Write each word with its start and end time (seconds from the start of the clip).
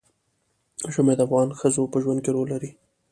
ژمی 0.93 1.13
د 1.17 1.21
افغان 1.25 1.47
ښځو 1.59 1.83
په 1.91 1.97
ژوند 2.03 2.19
کې 2.23 2.31
رول 2.35 2.47
لري. 2.53 2.71